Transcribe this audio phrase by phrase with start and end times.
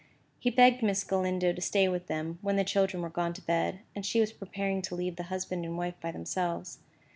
[0.39, 3.81] He begged Miss Galindo to stay with them, when the children were gone to bed,
[3.95, 6.79] and she was preparing to leave the husband and wife by themselves.